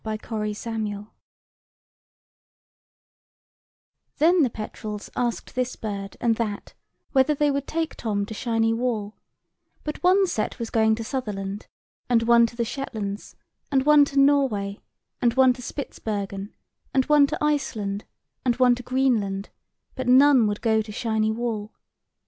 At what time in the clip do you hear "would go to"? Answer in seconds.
20.47-20.91